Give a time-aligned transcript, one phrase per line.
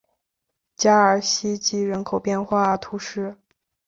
[0.75, 3.37] 加尔希济人口变化图示